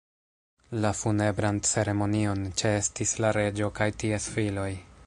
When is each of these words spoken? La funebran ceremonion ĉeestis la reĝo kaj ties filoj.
La 0.85 0.89
funebran 0.99 1.59
ceremonion 1.73 2.43
ĉeestis 2.63 3.17
la 3.23 3.35
reĝo 3.39 3.71
kaj 3.81 3.91
ties 4.05 4.33
filoj. 4.39 4.71